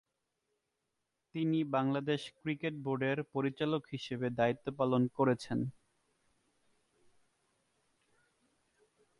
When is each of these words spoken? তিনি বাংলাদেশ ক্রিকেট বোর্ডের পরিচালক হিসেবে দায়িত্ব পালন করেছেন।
তিনি 1.35 1.59
বাংলাদেশ 1.75 2.21
ক্রিকেট 2.37 2.75
বোর্ডের 2.83 3.17
পরিচালক 3.33 3.81
হিসেবে 3.93 4.27
দায়িত্ব 4.39 4.65
পালন 4.79 5.01
করেছেন। 5.17 5.59